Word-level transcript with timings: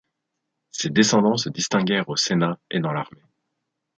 Ses 0.71 0.89
descendants 0.89 1.37
se 1.37 1.49
distinguèrent 1.49 2.09
au 2.09 2.15
Sénat 2.15 2.57
et 2.71 2.79
dans 2.79 2.91
l'armée. 2.91 3.21